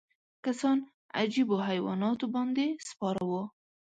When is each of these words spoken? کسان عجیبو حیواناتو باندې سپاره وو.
کسان 0.45 0.77
عجیبو 1.19 1.57
حیواناتو 1.67 2.25
باندې 2.35 2.65
سپاره 2.89 3.21
وو. 3.29 3.43